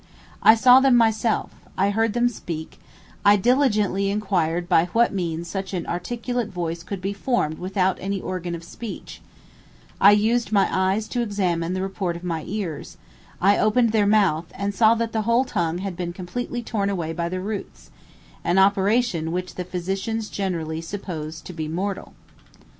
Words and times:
"I 0.41 0.55
saw 0.55 0.79
them 0.79 0.97
myself: 0.97 1.51
I 1.77 1.91
heard 1.91 2.13
them 2.13 2.27
speak: 2.27 2.79
I 3.23 3.35
diligently 3.35 4.09
inquired 4.09 4.67
by 4.67 4.85
what 4.93 5.13
means 5.13 5.47
such 5.47 5.75
an 5.75 5.85
articulate 5.85 6.49
voice 6.49 6.81
could 6.81 7.01
be 7.01 7.13
formed 7.13 7.59
without 7.59 7.99
any 8.01 8.19
organ 8.19 8.55
of 8.55 8.63
speech: 8.63 9.21
I 9.99 10.13
used 10.13 10.51
my 10.51 10.67
eyes 10.71 11.07
to 11.09 11.21
examine 11.21 11.75
the 11.75 11.83
report 11.83 12.15
of 12.15 12.23
my 12.23 12.43
ears; 12.47 12.97
I 13.39 13.59
opened 13.59 13.91
their 13.91 14.07
mouth, 14.07 14.51
and 14.55 14.73
saw 14.73 14.95
that 14.95 15.11
the 15.11 15.21
whole 15.21 15.45
tongue 15.45 15.77
had 15.77 15.95
been 15.95 16.13
completely 16.13 16.63
torn 16.63 16.89
away 16.89 17.13
by 17.13 17.29
the 17.29 17.39
roots; 17.39 17.91
an 18.43 18.57
operation 18.57 19.31
which 19.31 19.53
the 19.53 19.63
physicians 19.63 20.29
generally 20.31 20.81
suppose 20.81 21.41
to 21.41 21.53
be 21.53 21.67
mortal." 21.67 22.15